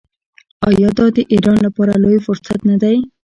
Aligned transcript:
آیا 0.69 0.89
دا 0.97 1.05
د 1.15 1.17
ایران 1.33 1.57
لپاره 1.65 1.93
لوی 2.03 2.19
فرصت 2.25 2.59
نه 2.69 2.75
دی؟ 2.81 2.97